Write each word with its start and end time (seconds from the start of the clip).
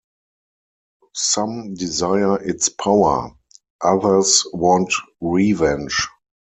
Some 1.13 1.75
desire 1.75 2.41
its 2.41 2.69
power, 2.69 3.35
others 3.83 4.47
want 4.51 4.91
revenge. 5.21 6.07